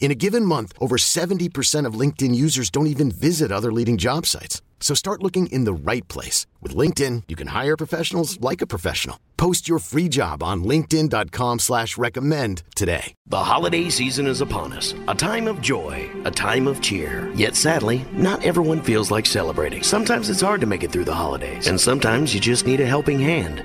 [0.00, 4.24] In a given month, over 70% of LinkedIn users don't even visit other leading job
[4.24, 4.62] sites.
[4.80, 6.46] So start looking in the right place.
[6.62, 9.18] With LinkedIn, you can hire professionals like a professional.
[9.36, 13.12] Post your free job on linkedin.com slash recommend today.
[13.26, 14.94] The holiday season is upon us.
[15.08, 17.30] A time of joy, a time of cheer.
[17.34, 19.82] Yet sadly, not everyone feels like celebrating.
[19.82, 21.66] Sometimes it's hard to make it through the holidays.
[21.66, 23.64] And sometimes you just need a helping hand.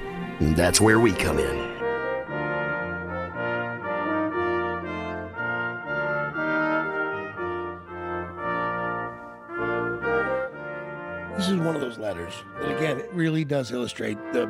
[0.57, 1.72] That's where we come in.
[11.43, 14.45] This is one of those letters that, again, it really does illustrate the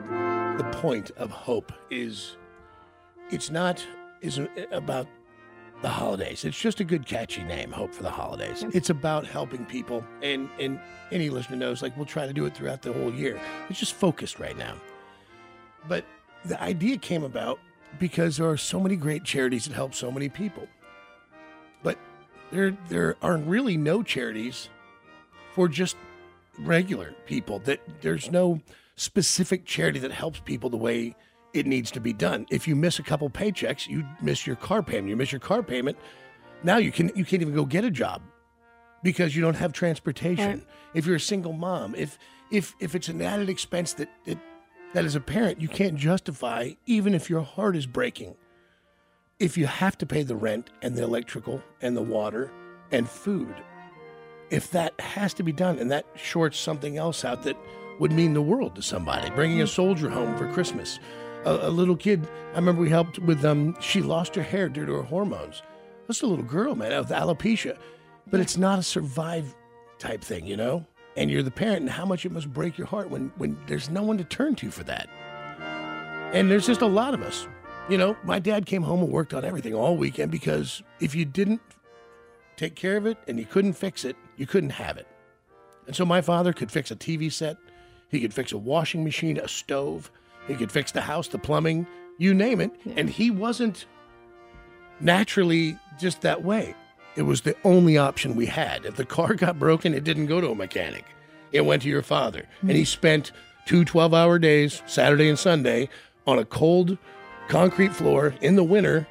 [0.59, 1.73] the point of hope.
[1.89, 2.38] Is
[3.31, 3.83] it's not
[4.22, 5.08] isn't about
[5.81, 6.45] the holidays.
[6.45, 8.63] It's just a good catchy name, Hope for the Holidays.
[8.73, 10.80] It's about helping people, and and
[11.11, 13.41] any listener knows, like we'll try to do it throughout the whole year.
[13.72, 14.75] It's just focused right now.
[15.88, 16.05] But
[16.45, 17.57] the idea came about
[18.00, 20.67] because there are so many great charities that help so many people.
[21.81, 21.97] But
[22.52, 24.69] there there are really no charities
[25.55, 25.95] for just
[26.59, 28.61] regular people that there's no
[28.95, 31.15] specific charity that helps people the way
[31.53, 32.45] it needs to be done.
[32.49, 35.09] If you miss a couple paychecks, you miss your car payment.
[35.09, 35.97] You miss your car payment.
[36.63, 38.21] Now you can you can't even go get a job
[39.03, 40.51] because you don't have transportation.
[40.51, 40.67] Right.
[40.94, 42.17] If you're a single mom, if
[42.51, 44.39] if if it's an added expense that that
[44.94, 48.35] that as a parent you can't justify even if your heart is breaking.
[49.39, 52.51] If you have to pay the rent and the electrical and the water
[52.91, 53.53] and food,
[54.53, 57.58] if that has to be done and that shorts something else out that
[58.00, 61.00] would mean the world to somebody, bringing a soldier home for Christmas.
[61.46, 64.86] A, a little kid, I remember we helped with, um, she lost her hair due
[64.86, 65.64] to her hormones.
[66.08, 67.78] That's a little girl, man, with alopecia.
[68.28, 69.56] But it's not a survive
[69.97, 70.85] type thing, you know?
[71.18, 73.90] And you're the parent, and how much it must break your heart when, when there's
[73.90, 75.09] no one to turn to for that.
[76.31, 77.47] And there's just a lot of us.
[77.90, 81.25] You know, my dad came home and worked on everything all weekend because if you
[81.25, 81.62] didn't
[82.56, 85.07] take care of it and you couldn't fix it, you couldn't have it.
[85.88, 87.57] And so my father could fix a TV set,
[88.09, 90.11] he could fix a washing machine, a stove,
[90.47, 92.72] he could fix the house, the plumbing, you name it.
[92.95, 93.85] And he wasn't
[94.99, 96.75] naturally just that way.
[97.16, 98.85] It was the only option we had.
[98.85, 101.05] If the car got broken, it didn't go to a mechanic.
[101.51, 102.47] It went to your father.
[102.61, 102.85] And he hmm.
[102.85, 103.31] spent
[103.66, 105.89] two 12 hour days, Saturday and Sunday,
[106.25, 106.97] on a cold
[107.47, 109.07] concrete floor in the winter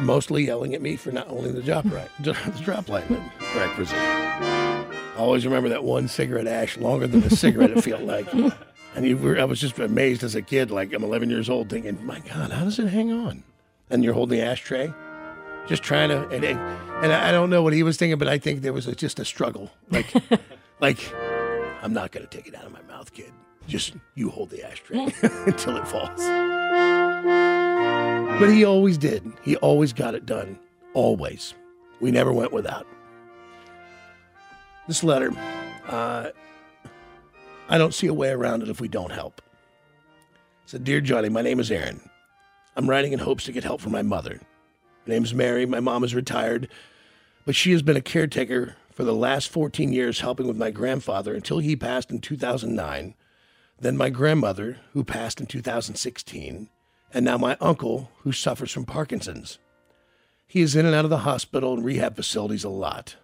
[0.00, 2.32] mostly yelling at me for not holding the drop right, the
[2.62, 3.98] drop light in the correct position.
[3.98, 8.26] I always remember that one cigarette ash longer than a cigarette it felt like.
[8.96, 11.68] And you were, I was just amazed as a kid, like I'm 11 years old,
[11.68, 13.42] thinking, my God, how does it hang on?
[13.90, 14.92] And you're holding the ashtray,
[15.66, 18.62] just trying to, and, and, I don't know what he was thinking, but I think
[18.62, 19.72] there was a, just a struggle.
[19.90, 20.12] Like,
[20.80, 21.12] like,
[21.82, 23.32] I'm not going to take it out of my mouth, kid.
[23.66, 25.12] Just you hold the ashtray
[25.46, 26.20] until it falls.
[28.40, 29.32] But he always did.
[29.42, 30.58] He always got it done.
[30.92, 31.54] Always.
[32.00, 32.84] We never went without.
[34.88, 35.30] This letter,
[35.86, 36.30] uh,
[37.68, 39.40] I don't see a way around it if we don't help.
[40.64, 42.00] It said, Dear Johnny, my name is Aaron.
[42.76, 44.40] I'm writing in hopes to get help from my mother.
[45.06, 45.64] Her name's Mary.
[45.64, 46.68] My mom is retired,
[47.46, 51.34] but she has been a caretaker for the last 14 years, helping with my grandfather
[51.34, 53.14] until he passed in 2009,
[53.80, 56.68] then my grandmother, who passed in 2016
[57.14, 59.58] and now my uncle, who suffers from Parkinson's.
[60.46, 63.16] He is in and out of the hospital and rehab facilities a lot.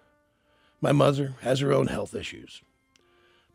[0.81, 2.63] My mother has her own health issues,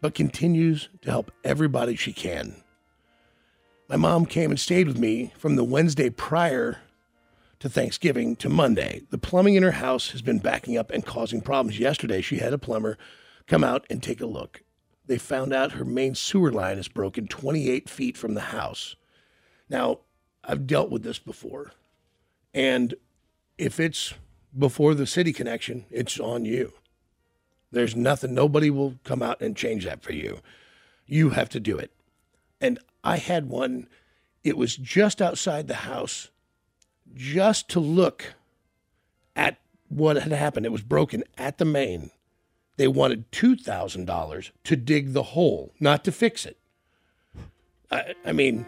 [0.02, 2.58] but continues to help everybody she can.
[3.88, 6.80] My mom came and stayed with me from the Wednesday prior
[7.60, 9.04] to Thanksgiving to Monday.
[9.10, 11.80] The plumbing in her house has been backing up and causing problems.
[11.80, 12.98] Yesterday, she had a plumber
[13.48, 14.64] come out and take a look.
[15.08, 18.96] They found out her main sewer line is broken 28 feet from the house.
[19.70, 20.00] Now,
[20.48, 21.74] I've dealt with this before.
[22.54, 22.96] And
[23.58, 24.14] if it's
[24.58, 26.74] before the city connection, it's on you.
[27.72, 30.40] There's nothing, nobody will come out and change that for you.
[31.06, 31.92] You have to do it.
[32.62, 33.88] And I had one
[34.44, 36.30] It was just outside the house,
[37.14, 38.36] just to look
[39.36, 39.58] at
[39.90, 40.66] what had happened.
[40.66, 42.12] It was broken at the main.
[42.78, 46.58] They wanted $2,000 to dig the hole, not to fix it.
[47.90, 48.66] I, I mean,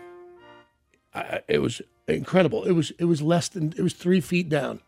[1.18, 2.64] I, it was incredible.
[2.64, 4.82] It was it was less than it was three feet down,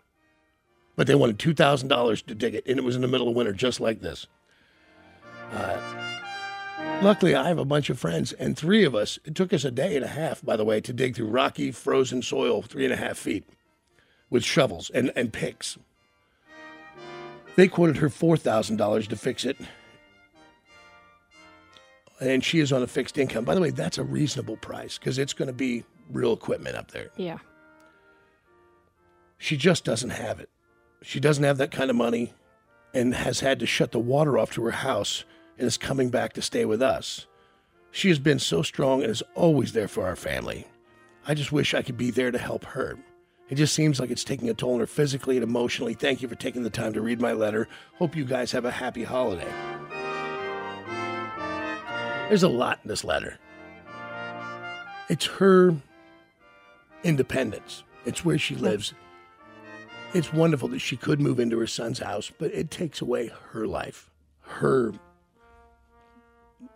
[0.96, 3.28] but they wanted two thousand dollars to dig it, and it was in the middle
[3.28, 4.28] of winter, just like this.
[5.52, 5.80] Uh,
[7.02, 9.18] luckily, I have a bunch of friends, and three of us.
[9.26, 11.72] It took us a day and a half, by the way, to dig through rocky,
[11.72, 13.46] frozen soil, three and a half feet,
[14.30, 15.78] with shovels and and picks.
[17.56, 19.58] They quoted her four thousand dollars to fix it,
[22.22, 23.46] and she is on a fixed income.
[23.46, 26.92] By the way, that's a reasonable price because it's going to be real equipment up
[26.92, 27.10] there.
[27.16, 27.38] Yeah.
[29.38, 30.50] She just doesn't have it.
[31.02, 32.34] She doesn't have that kind of money
[32.94, 35.24] and has had to shut the water off to her house
[35.58, 37.26] and is coming back to stay with us.
[37.92, 40.68] She has been so strong and is always there for our family.
[41.28, 42.98] I just wish I could be there to help her.
[43.50, 45.94] It just seems like it's taking a toll on her physically and emotionally.
[45.94, 47.68] Thank you for taking the time to read my letter.
[47.96, 49.52] Hope you guys have a happy holiday.
[52.28, 53.40] There's a lot in this letter.
[55.10, 55.76] It's her
[57.04, 57.84] independence.
[58.06, 58.94] It's where she lives.
[60.14, 63.68] It's wonderful that she could move into her son's house, but it takes away her
[63.68, 64.10] life,
[64.42, 64.94] her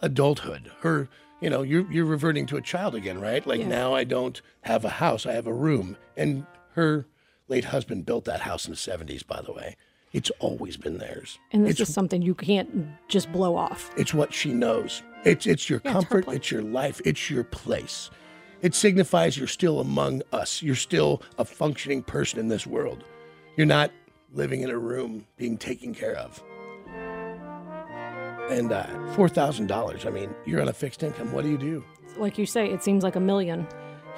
[0.02, 1.10] adulthood, her,
[1.42, 3.46] you know, you're, you're reverting to a child again, right?
[3.46, 3.68] Like Yeah.
[3.68, 5.98] now I don't have a house, I have a room.
[6.16, 7.06] And her
[7.48, 9.76] late husband built that house in the 70s, by the way.
[10.14, 11.40] It's always been theirs.
[11.52, 13.90] And this it's, is something you can't just blow off.
[13.98, 15.02] it's what she knows.
[15.26, 16.38] It's it's your Yeah, comfort, place.
[16.38, 18.12] it's your life, it's your place.
[18.64, 20.64] It signifies you're still among us.
[20.64, 23.04] You're still a functioning person in this world.
[23.58, 23.92] You're not
[24.34, 26.42] living in a room being taken care of.
[28.50, 30.06] And uh, four thousand dollars.
[30.06, 31.34] I mean, you're on a fixed income.
[31.34, 31.84] What do you do?
[32.18, 33.68] Like you say, it seems like a million.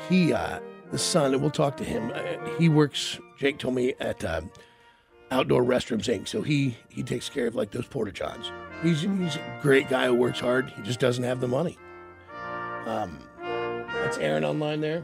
[0.09, 0.59] He, uh,
[0.91, 2.11] the son, and we'll talk to him.
[2.13, 3.19] Uh, he works.
[3.39, 4.41] Jake told me at uh,
[5.31, 6.27] Outdoor Restrooms Inc.
[6.27, 8.51] So he he takes care of like those porta johns.
[8.83, 10.69] He's he's a great guy who works hard.
[10.75, 11.77] He just doesn't have the money.
[12.85, 13.19] Um,
[14.05, 15.03] that's Aaron online there.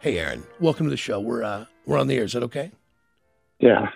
[0.00, 1.20] Hey, Aaron, welcome to the show.
[1.20, 2.24] We're uh, we're on the air.
[2.24, 2.72] Is that okay?
[3.60, 3.90] Yeah.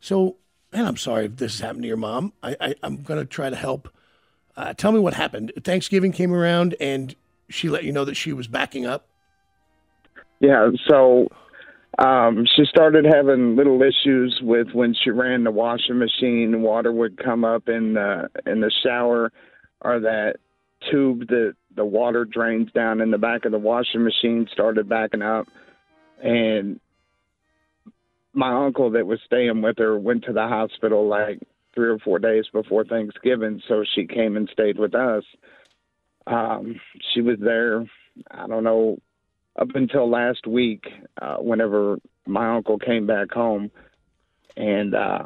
[0.00, 0.36] So,
[0.72, 2.32] and I'm sorry if this has happened to your mom.
[2.42, 3.90] I, I I'm gonna try to help.
[4.56, 5.52] Uh, tell me what happened.
[5.62, 7.14] Thanksgiving came around and
[7.50, 9.06] she let you know that she was backing up.
[10.40, 10.70] Yeah.
[10.88, 11.28] So
[11.98, 16.62] um, she started having little issues with when she ran the washing machine.
[16.62, 19.30] Water would come up in the in the shower,
[19.82, 20.36] or that
[20.90, 25.22] tube that the water drains down in the back of the washing machine started backing
[25.22, 25.46] up,
[26.22, 26.80] and
[28.32, 31.40] my uncle that was staying with her went to the hospital like
[31.74, 35.24] three or four days before Thanksgiving, so she came and stayed with us.
[36.26, 36.80] Um,
[37.12, 37.84] she was there,
[38.30, 38.98] I don't know,
[39.58, 40.84] up until last week,
[41.20, 43.70] uh, whenever my uncle came back home,
[44.56, 45.24] and uh,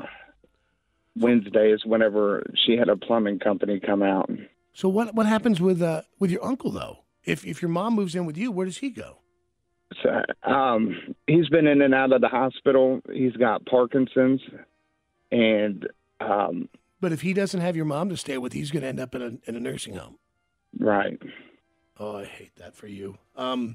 [1.16, 4.30] Wednesday is whenever she had a plumbing company come out.
[4.78, 6.98] So what what happens with uh with your uncle though?
[7.24, 9.18] If if your mom moves in with you, where does he go?
[10.04, 13.00] So, um, he's been in and out of the hospital.
[13.12, 14.40] He's got Parkinson's,
[15.32, 15.88] and
[16.20, 16.68] um,
[17.00, 19.16] But if he doesn't have your mom to stay with, he's going to end up
[19.16, 20.16] in a in a nursing home.
[20.78, 21.20] right,
[21.98, 23.18] Oh, I hate that for you.
[23.34, 23.74] Um.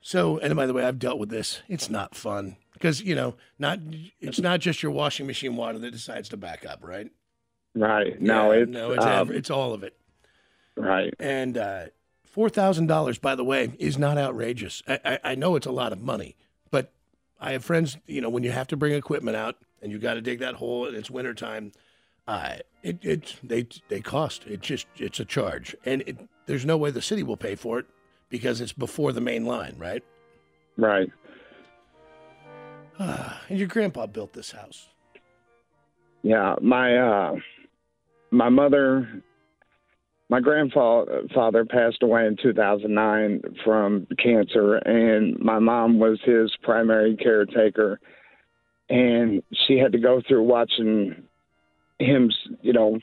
[0.00, 1.62] So, and by the way, I've dealt with this.
[1.68, 3.78] It's not fun because you know, not
[4.20, 7.12] it's not just your washing machine water that decides to back up, right?
[7.78, 8.20] Right.
[8.20, 9.96] No, Yeah, it's no, it's um, it's all of it.
[10.76, 11.14] right.
[11.18, 11.86] And uh,
[12.24, 14.82] four thousand dollars, by the way, is not outrageous.
[14.86, 16.36] I, I, I know it's a lot of money,
[16.70, 16.92] but
[17.40, 17.96] I have friends.
[18.06, 20.56] You know, when you have to bring equipment out and you got to dig that
[20.56, 21.72] hole and it's wintertime,
[22.26, 24.46] uh, it it they they cost.
[24.46, 27.78] It just it's a charge, and it, there's no way the city will pay for
[27.78, 27.86] it
[28.28, 30.02] because it's before the main line, right?
[30.76, 31.10] Right.
[32.98, 34.88] And your grandpa built this house.
[36.22, 37.36] Yeah, my uh
[38.30, 39.22] my mother
[40.30, 47.98] my grandfather passed away in 2009 from cancer and my mom was his primary caretaker
[48.90, 51.14] and she had to go through watching
[51.98, 52.30] him,
[52.60, 52.98] you know,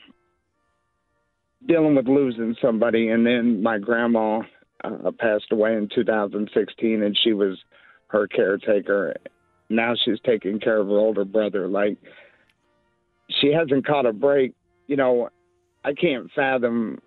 [1.66, 4.40] dealing with losing somebody and then my grandma
[4.84, 7.58] uh, passed away in 2016 and she was
[8.08, 9.16] her caretaker.
[9.68, 11.96] Now she's taking care of her older brother like
[13.40, 14.54] she hasn't caught a break.
[14.86, 15.28] You know,
[15.84, 16.98] I can't fathom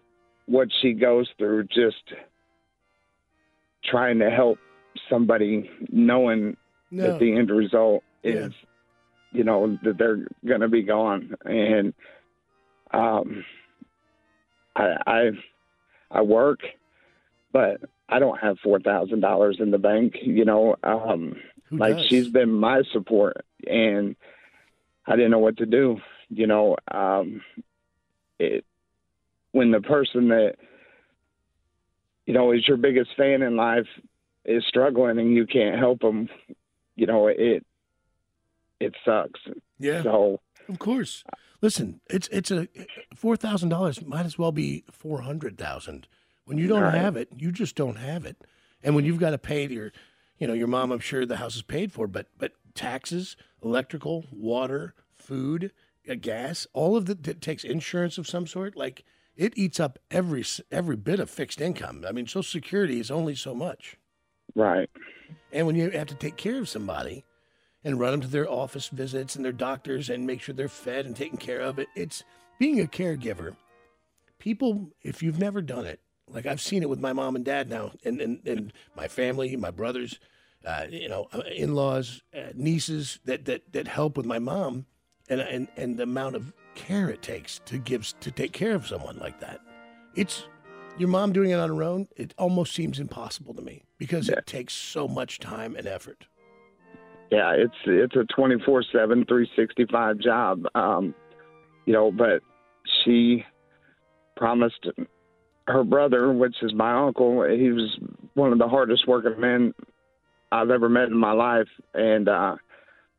[0.45, 2.03] what she goes through just
[3.85, 4.59] trying to help
[5.09, 6.57] somebody knowing
[6.91, 8.47] No, that the end result Yeah.
[8.47, 8.53] is
[9.31, 11.93] you know that they're going to be gone and
[12.91, 13.45] um
[14.75, 15.29] I I
[16.11, 16.59] I work
[17.51, 20.15] but I don't have four thousand dollars in the bank.
[20.21, 21.35] You know, um,
[21.69, 22.05] Who like does?
[22.09, 24.15] she's been my support, and
[25.07, 25.97] I didn't know what to do.
[26.29, 27.41] You know, um,
[28.39, 28.65] it
[29.51, 30.55] when the person that
[32.25, 33.87] you know is your biggest fan in life
[34.45, 36.29] is struggling and you can't help them.
[36.95, 37.65] You know, it
[38.79, 39.39] it sucks.
[39.79, 40.03] yeah.
[40.03, 41.23] So Of course.
[41.61, 42.67] Listen, it's it's a
[43.15, 46.07] four thousand dollars might as well be four hundred thousand.
[46.45, 46.95] When you don't Right.
[46.95, 48.37] have it, you just don't have it.
[48.81, 49.91] And when you've got to pay your,
[50.37, 54.25] you know, your mom, I'm sure the house is paid for, but but taxes, electrical,
[54.31, 55.71] water, food,
[56.15, 58.75] gas, all of that that takes insurance of some sort.
[58.75, 59.03] Like
[59.35, 62.05] it eats up every every bit of fixed income.
[62.07, 63.97] I mean, Social Security is only so much.
[64.55, 64.89] right,
[65.51, 67.23] And when you have to take care of somebody
[67.83, 71.05] and run them to their office visits and their doctors and make sure they're fed
[71.05, 72.23] and taken care of, it, it's
[72.59, 73.55] being a caregiver.
[74.39, 77.69] People, if you've never done it, like I've seen it with my mom and dad
[77.69, 80.19] now, and, and, and my family, my brothers,
[80.65, 84.85] uh, you know, in laws, uh, nieces that, that, that help with my mom,
[85.29, 88.87] and, and, and the amount of care it takes to give to take care of
[88.87, 89.59] someone like that.
[90.15, 90.47] It's
[90.97, 94.35] your mom doing it on her own, it almost seems impossible to me because Yeah.
[94.39, 96.27] it takes so much time and effort.
[97.31, 100.63] yeah, it's it's a twenty four seven, three sixty five job.
[100.75, 101.13] Um,
[101.85, 102.41] you know, but
[103.03, 103.43] she
[104.35, 104.87] promised
[105.67, 107.97] her brother, which is my uncle, he was
[108.33, 109.73] one of the hardest working men
[110.51, 112.55] I've ever met in my life, and uh,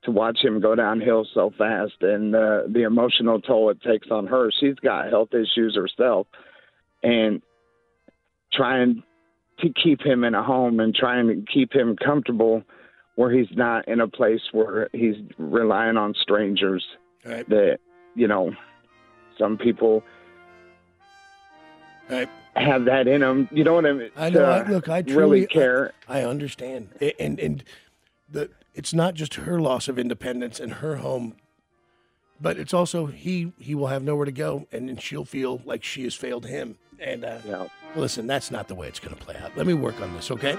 [0.05, 4.27] to watch him go downhill so fast and uh, the emotional toll it takes on
[4.27, 4.51] her.
[4.59, 6.27] She's got health issues herself,
[7.03, 7.43] and
[8.53, 9.03] trying
[9.61, 12.63] to keep him in a home and trying to keep him comfortable
[13.17, 16.85] where he's not in a place where he's relying on strangers
[17.27, 17.49] All right.
[17.51, 17.79] that
[18.15, 18.53] you know
[19.39, 20.03] some people
[22.09, 22.29] All right.
[22.57, 24.41] have that in them you know what i mean I know.
[24.41, 26.89] To I, look, I truly really care I, I understand,
[27.19, 27.63] and and
[28.31, 31.37] the it's not just her loss of independence and her home,
[32.41, 35.85] but it's also he he will have nowhere to go, and then she'll feel like
[35.85, 36.79] she has failed him.
[36.99, 39.57] And uh, you know listen, that's not the way it's going to play out.
[39.57, 40.57] Let me work on this, okay?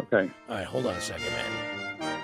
[0.00, 2.20] okay All right, hold on a second, man.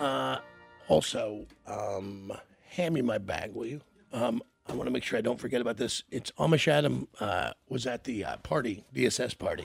[0.00, 0.40] Uh,
[0.86, 2.32] also, um,
[2.68, 3.80] hand me my bag, will you?
[4.12, 6.02] Um, I want to make sure I don't forget about this.
[6.10, 9.64] It's Amish Adam uh, was at the uh, party, DSS party,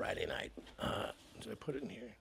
[0.00, 0.50] Friday night.
[0.78, 1.10] Uh,
[1.42, 2.16] did I put it in here?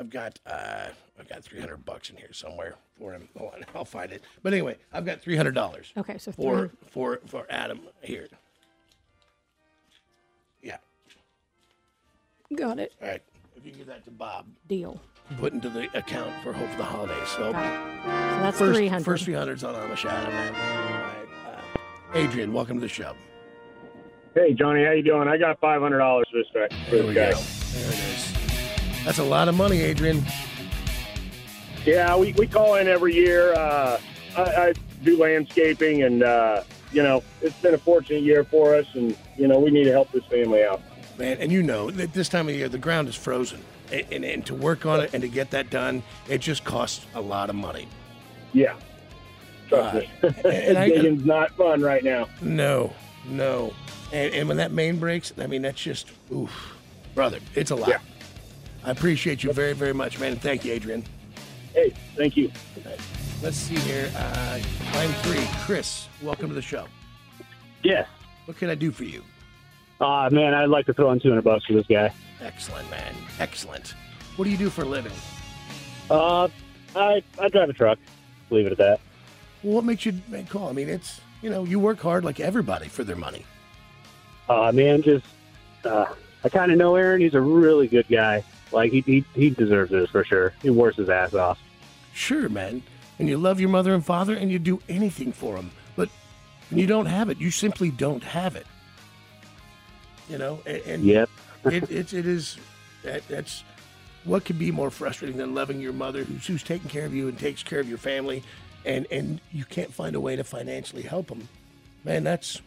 [0.00, 3.28] I've got uh, I've got three hundred bucks in here somewhere for him.
[3.38, 4.24] Hold on, I'll find it.
[4.42, 8.26] But anyway, I've got three hundred dollars Okay, so for 300 for for Adam here.
[10.60, 10.78] Yeah.
[12.56, 12.94] got it.
[13.00, 13.22] All right.
[13.54, 15.00] If you can give that to Bob, Deal.
[15.38, 17.28] put into the account for Hope for the Holidays.
[17.28, 18.02] So Got it.
[18.02, 18.08] So
[18.40, 19.04] that's first, 300.
[19.04, 20.32] first 300's on Amish Adam.
[20.32, 20.52] man.
[20.52, 21.28] All right.
[21.46, 23.14] Uh, Adrian, welcome to the show.
[24.34, 25.28] Hey, Johnny, how you doing?
[25.28, 26.68] I got five hundred dollars for this guy.
[26.90, 27.34] There we this
[27.72, 27.78] go.
[27.78, 27.98] There it
[28.98, 29.04] is.
[29.04, 30.22] That's a lot of money, Adrian.
[31.84, 33.52] Yeah, we, we call in every year.
[33.54, 34.00] Uh,
[34.36, 34.72] I, I
[35.04, 36.62] do landscaping, and uh,
[36.92, 39.92] you know it's been a fortunate year for us, and you know we need to
[39.92, 40.80] help this family out.
[41.16, 43.60] Man, and you know that this time of year the ground is frozen,
[43.92, 47.06] and, and, and to work on it and to get that done, it just costs
[47.14, 47.86] a lot of money.
[48.52, 48.74] Yeah,
[49.68, 50.34] trust Uh, me.
[50.44, 52.26] and I- Digging's not fun right now.
[52.40, 52.92] No,
[53.26, 53.72] no,
[54.12, 56.76] and, and when that main breaks, I mean that's just oof,
[57.14, 57.88] brother, it's a lot.
[57.88, 57.98] Yeah.
[58.84, 61.04] I appreciate you very, very much, man, thank you, Adrian.
[61.72, 62.52] Hey, thank you.
[63.42, 64.10] Let's see here.
[64.16, 64.58] Uh,
[64.94, 66.08] line three, Chris.
[66.22, 66.86] Welcome to the show.
[67.82, 68.08] Yes.
[68.46, 69.22] What can I do for you?
[70.00, 72.12] Uh, man, I'd like to throw in 200 bucks for this guy.
[72.40, 73.14] Excellent, man.
[73.38, 73.94] Excellent.
[74.36, 75.12] What do you do for a living?
[76.10, 76.48] Uh,
[76.94, 77.98] I, I drive a truck.
[78.50, 79.00] Leave it at that.
[79.62, 80.68] Well, what makes you make call?
[80.68, 83.44] I mean, it's you know you work hard like everybody for their money.
[84.48, 85.26] Uh, man, just,
[85.84, 86.06] uh,
[86.42, 87.20] I kind of know Aaron.
[87.20, 88.42] He's a really good guy.
[88.72, 90.54] Like, he, he, he deserves this for sure.
[90.62, 91.58] He works his ass off.
[92.14, 92.82] Sure, man.
[93.18, 95.70] And you love your mother and father, and you do anything for them.
[95.96, 96.08] But
[96.70, 98.66] when you don't have it, you simply don't have it.
[100.28, 101.30] You know, and, and Yep.
[101.66, 102.56] it, it's it is
[103.02, 103.64] that, that's
[104.24, 107.28] what could be more frustrating than loving your mother who's who's taking care of you
[107.28, 108.42] and takes care of your family,
[108.84, 111.48] and and you can't find a way to financially help them.
[112.04, 112.60] Man, that's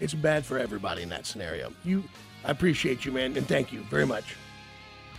[0.00, 1.72] it's bad for everybody in that scenario.
[1.84, 2.04] You,
[2.44, 4.36] I appreciate you, man, and thank you very much.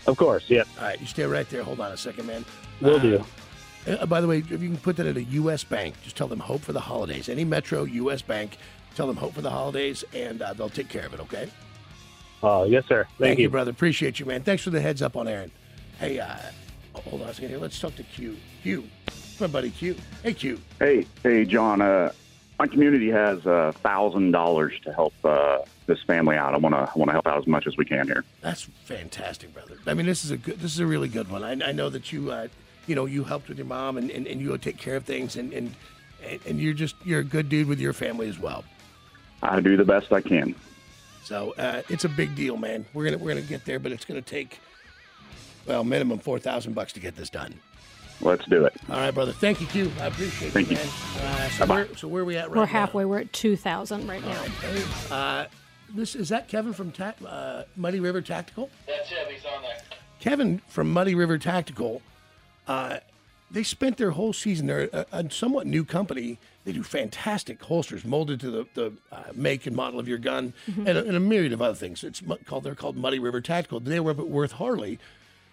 [0.07, 0.63] Of course, yeah.
[0.77, 1.63] All right, you stay right there.
[1.63, 2.45] Hold on a second, man.
[2.81, 3.25] Will Uh, do.
[3.87, 5.63] uh, by the way, if you can put that at a U.S.
[5.65, 7.27] bank, just tell them Hope for the Holidays.
[7.27, 8.21] Any Metro U.S.
[8.21, 8.57] bank,
[8.95, 11.19] tell them Hope for the Holidays, and uh, they'll take care of it.
[11.19, 11.49] Okay.
[12.41, 13.05] Uh, yes, sir.
[13.19, 13.49] Thank, you.
[13.49, 13.71] brother.
[13.71, 14.43] Appreciate you, man.
[14.43, 15.51] Thanks for the heads up on Aaron.
[15.99, 16.37] Hey, uh,
[17.01, 17.57] hold on a second here.
[17.57, 18.37] Let's talk to Q.
[18.63, 18.83] Q,
[19.39, 19.95] my buddy Q.
[20.23, 20.59] Hey, Q.
[20.79, 21.81] Hey, hey, John.
[21.81, 22.11] Uh,
[22.57, 26.53] my community has a thousand dollars to help uh, this family out.
[26.53, 28.25] I want to want to help out as much as we can here.
[28.41, 29.77] That's fantastic, brother.
[29.87, 30.59] I mean, this is a good.
[30.59, 31.43] This is a really good one.
[31.43, 32.47] I, I know that you, uh,
[32.85, 35.37] you know, you helped with your mom, and, and, and you take care of things,
[35.37, 35.73] and, and
[36.45, 38.63] and you're just you're a good dude with your family as well.
[39.41, 40.55] I do the best I can.
[41.23, 42.85] So uh, it's a big deal, man.
[42.93, 44.59] We're gonna we're gonna get there, but it's gonna take
[45.65, 47.53] well minimum four thousand bucks to get this done.
[48.21, 48.73] Let's do it.
[48.89, 49.31] All right, brother.
[49.31, 49.91] Thank you, Q.
[50.01, 50.51] I appreciate it.
[50.51, 50.83] Thank you, you.
[51.21, 52.71] Uh, so, where, so where are we at right We're now?
[52.71, 53.05] halfway.
[53.05, 54.43] We're at 2,000 right now.
[55.09, 55.45] Uh,
[55.95, 58.69] this is that Kevin from Ta- uh, Muddy River Tactical.
[58.87, 59.25] That's him.
[59.31, 59.77] He's on there.
[60.19, 62.01] Kevin from Muddy River Tactical.
[62.67, 62.97] Uh,
[63.51, 64.67] they spent their whole season.
[64.67, 66.39] They're a, a somewhat new company.
[66.65, 70.53] They do fantastic holsters molded to the, the uh, make and model of your gun,
[70.67, 72.03] and, a, and a myriad of other things.
[72.03, 73.79] It's called they're called Muddy River Tactical.
[73.79, 74.99] They were up at Worth Harley,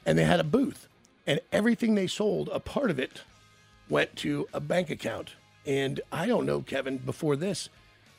[0.07, 0.89] and they had a booth,
[1.27, 3.23] and everything they sold, a part of it,
[3.91, 5.35] went to a bank account.
[5.67, 7.69] And I don't know Kevin before this.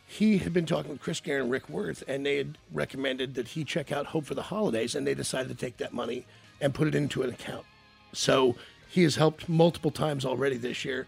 [0.06, 3.48] He had been talking with Chris Gare and Rick Worth, and they had recommended that
[3.48, 6.25] he check out Hope for the Holidays, and they decided to take that money
[6.62, 7.65] and put it into an account.
[8.13, 8.56] So
[8.89, 11.08] he has helped multiple times already this year.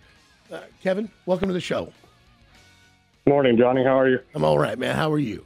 [0.51, 1.93] Uh, Kevin, welcome to the show.
[3.25, 3.83] Morning, Johnny.
[3.83, 4.19] How are you?
[4.33, 4.95] I'm all right, man.
[4.95, 5.45] How are you?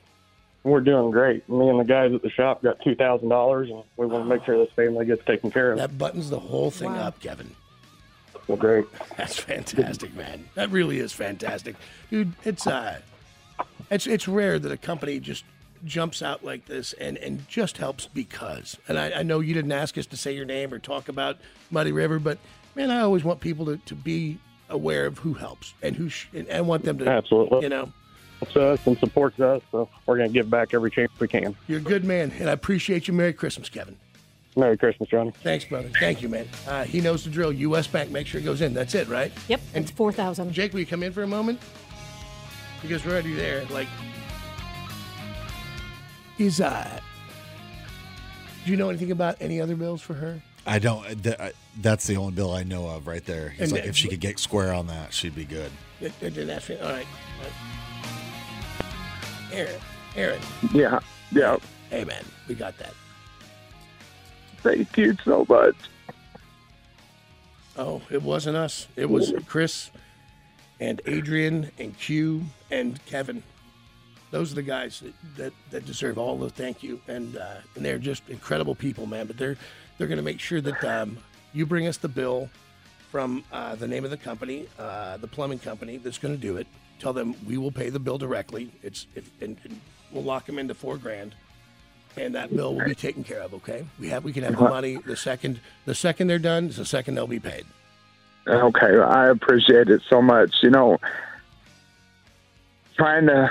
[0.64, 1.48] We're doing great.
[1.50, 4.30] Me and the guys at the shop got two thousand dollars, and we want to
[4.30, 5.78] make sure this family gets taken care of.
[5.78, 7.54] That buttons the whole thing up, Kevin.
[8.48, 8.86] Well, great.
[9.18, 10.48] That's fantastic, man.
[10.56, 11.76] That really is fantastic,
[12.10, 12.34] dude.
[12.46, 13.00] It's uh,
[13.90, 15.44] it's it's rare that a company just
[15.86, 18.78] jumps out like this and and just helps because.
[18.88, 21.38] And I, I know you didn't ask us to say your name or talk about
[21.72, 22.38] Muddy River, but
[22.76, 24.40] man, I always want people to, to be
[24.70, 27.62] aware of who helps and who sh- and I want them to Absolutely.
[27.64, 27.94] You know,
[28.44, 31.56] It's us and supports us, so we're going to give back every chance we can.
[31.68, 33.14] you're a good man, and I appreciate you.
[33.14, 33.96] Merry Christmas, Kevin.
[34.58, 35.32] Merry Christmas, Johnny.
[35.44, 35.90] Thanks, brother.
[35.98, 36.48] Thank you, man.
[36.68, 37.54] Uh, he knows the drill.
[37.54, 37.88] U.S.
[37.88, 38.74] Bank, make sure it goes in.
[38.74, 39.32] That's it, right?
[39.48, 40.52] Yep, it's 4,000.
[40.52, 41.60] Jake, will you come in for a moment?
[42.82, 43.64] Because we're already there.
[43.72, 43.88] Like,
[46.38, 47.00] is uh,
[48.66, 50.42] do you know anything about any other bills for her?
[50.68, 51.24] I don't.
[51.24, 53.50] Th- I- that's the only bill I know of right there.
[53.52, 55.72] He's And like, that- if she could get square on that, she'd be good.
[56.02, 56.82] That- that- that's it.
[56.82, 57.08] All right.
[59.54, 59.80] Aaron,
[60.16, 60.42] Aaron.
[60.74, 61.00] Yeah,
[61.32, 61.58] yeah.
[61.90, 62.94] Hey, man, we got that.
[64.58, 65.76] Thank you so much.
[67.78, 68.88] Oh, it wasn't us.
[68.96, 69.92] It was Chris
[70.80, 73.44] and Adrian and Q and Kevin.
[74.32, 77.86] Those are the guys that, that, that deserve all the thank you, and uh, and
[77.86, 79.28] they're just incredible people, man.
[79.28, 79.58] But they're
[79.98, 81.18] they're going to make sure that um,
[81.54, 82.50] you bring us the bill
[83.12, 86.58] from uh, the name of the company, uh, the plumbing company that's going to do
[86.58, 86.66] it.
[87.00, 88.72] Tell them we will pay the bill directly.
[88.82, 89.80] It's if, and, and
[90.12, 91.36] we'll lock them into four grand,
[92.16, 93.54] and that bill will be taken care of.
[93.54, 94.70] Okay, we have we can have the uh-huh.
[94.74, 96.68] money the second the second they're done.
[96.68, 97.66] is the second they'll be paid.
[98.48, 100.54] Okay, I appreciate it so much.
[100.62, 100.98] You know,
[102.96, 103.50] trying to,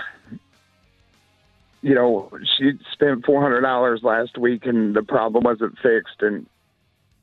[1.81, 6.20] you know, she spent four hundred dollars last week, and the problem wasn't fixed.
[6.20, 6.46] And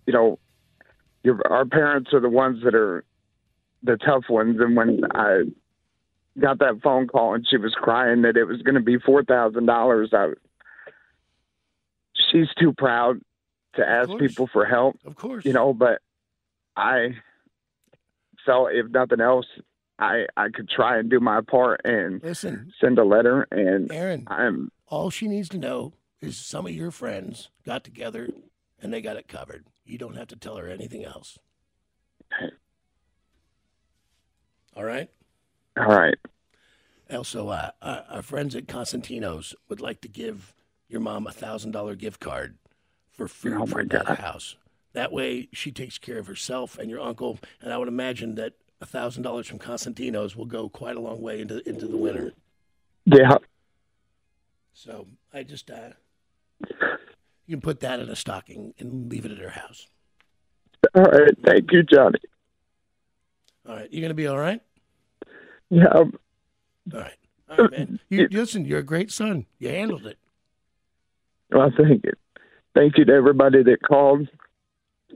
[0.07, 0.39] you know,
[1.23, 3.03] your our parents are the ones that are
[3.83, 4.59] the tough ones.
[4.59, 5.43] And when I
[6.39, 9.23] got that phone call and she was crying that it was going to be four
[9.23, 10.29] thousand dollars, I
[12.31, 13.19] she's too proud
[13.75, 14.97] to ask people for help.
[15.05, 15.45] Of course.
[15.45, 16.01] You know, but
[16.75, 17.15] I
[18.45, 19.45] felt if nothing else,
[19.97, 23.47] I I could try and do my part and Listen, send a letter.
[23.51, 28.29] And Aaron, I'm all she needs to know is some of your friends got together
[28.81, 29.65] and they got it covered.
[29.85, 31.37] You don't have to tell her anything else.
[34.75, 35.09] All right.
[35.79, 36.15] All right.
[37.11, 40.53] Also, uh, our, our friends at Cosentino's would like to give
[40.87, 42.57] your mom a thousand dollar gift card
[43.11, 44.05] for food Oh, for God.
[44.19, 44.55] house.
[44.93, 47.39] That way, she takes care of herself and your uncle.
[47.61, 51.21] And I would imagine that a thousand dollars from Cosentino's will go quite a long
[51.21, 52.33] way into into the winter.
[53.05, 53.37] Yeah.
[54.73, 55.89] So I just uh,
[57.45, 59.87] you can put that in a stocking and leave it at her house.
[60.95, 61.37] All right.
[61.45, 62.19] Thank you, Johnny.
[63.67, 64.61] All right, you gonna be all right?
[65.69, 65.85] Yeah.
[65.93, 66.11] All
[66.91, 67.13] right,
[67.49, 67.99] all right, man.
[68.09, 68.65] You listen.
[68.65, 69.45] You're a great son.
[69.59, 70.17] You handled it.
[71.51, 72.13] Well, thank you.
[72.75, 74.27] Thank you to everybody that called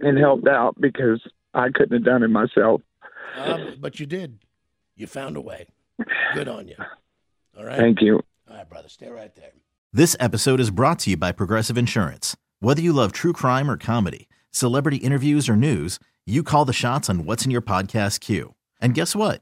[0.02, 1.22] and helped out because
[1.54, 2.82] I couldn't have done it myself.
[3.38, 4.40] Um, but you did.
[4.96, 5.68] You found a way.
[6.34, 6.76] Good on you.
[7.58, 7.78] All right.
[7.78, 8.22] Thank you.
[8.50, 8.90] All right, brother.
[8.90, 9.52] Stay right there.
[9.92, 12.36] This episode is brought to you by Progressive Insurance.
[12.60, 17.10] Whether you love true crime or comedy, celebrity interviews or news, you call the shots
[17.10, 18.56] on what's in your podcast queue.
[18.82, 19.42] And guess what?